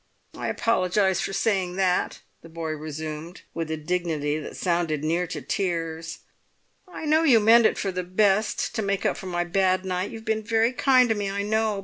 "I 0.35 0.47
apologise 0.47 1.21
for 1.21 1.31
saying 1.31 1.75
that," 1.75 2.21
the 2.41 2.49
boy 2.49 2.71
resumed, 2.71 3.41
with 3.53 3.69
a 3.69 3.77
dignity 3.77 4.39
that 4.39 4.57
sounded 4.57 5.03
near 5.03 5.27
to 5.27 5.43
tears. 5.43 6.21
"I 6.87 7.05
know 7.05 7.21
you 7.21 7.39
meant 7.39 7.67
it 7.67 7.77
for 7.77 7.91
the 7.91 8.01
best—to 8.01 8.81
make 8.81 9.05
up 9.05 9.15
for 9.15 9.27
my 9.27 9.43
bad 9.43 9.85
night—you've 9.85 10.25
been 10.25 10.41
very 10.41 10.73
kind 10.73 11.07
to 11.09 11.13
me, 11.13 11.29
I 11.29 11.43
know! 11.43 11.79